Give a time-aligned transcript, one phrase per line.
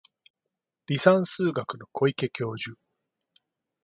[0.89, 2.75] 離散数学の小池教授